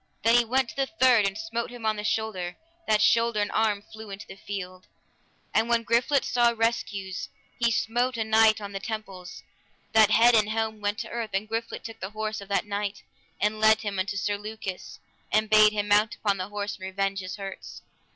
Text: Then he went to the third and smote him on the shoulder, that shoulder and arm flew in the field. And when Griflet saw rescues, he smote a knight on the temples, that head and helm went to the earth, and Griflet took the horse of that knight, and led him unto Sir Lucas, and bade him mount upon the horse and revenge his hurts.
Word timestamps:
Then 0.23 0.33
he 0.35 0.43
went 0.43 0.67
to 0.69 0.75
the 0.75 0.87
third 0.87 1.27
and 1.27 1.37
smote 1.37 1.69
him 1.69 1.85
on 1.85 1.95
the 1.95 2.03
shoulder, 2.03 2.57
that 2.87 3.03
shoulder 3.03 3.39
and 3.39 3.51
arm 3.51 3.83
flew 3.83 4.09
in 4.09 4.19
the 4.27 4.35
field. 4.35 4.87
And 5.53 5.69
when 5.69 5.83
Griflet 5.83 6.25
saw 6.25 6.55
rescues, 6.57 7.29
he 7.59 7.69
smote 7.69 8.17
a 8.17 8.23
knight 8.23 8.59
on 8.59 8.71
the 8.71 8.79
temples, 8.79 9.43
that 9.91 10.09
head 10.09 10.33
and 10.33 10.49
helm 10.49 10.81
went 10.81 10.97
to 11.01 11.07
the 11.07 11.13
earth, 11.13 11.29
and 11.35 11.47
Griflet 11.47 11.83
took 11.83 11.99
the 11.99 12.09
horse 12.17 12.41
of 12.41 12.47
that 12.49 12.65
knight, 12.65 13.03
and 13.39 13.59
led 13.59 13.81
him 13.81 13.99
unto 13.99 14.17
Sir 14.17 14.39
Lucas, 14.39 14.97
and 15.31 15.51
bade 15.51 15.71
him 15.71 15.89
mount 15.89 16.15
upon 16.15 16.37
the 16.37 16.49
horse 16.49 16.77
and 16.77 16.85
revenge 16.85 17.19
his 17.19 17.35
hurts. 17.35 17.83